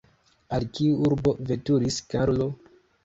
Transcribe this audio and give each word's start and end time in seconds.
Al 0.57 0.63
kiu 0.77 0.95
urbo 1.09 1.35
veturis 1.51 1.99
Karlo? 2.15 2.49